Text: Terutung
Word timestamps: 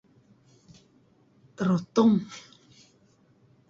Terutung 1.61 2.13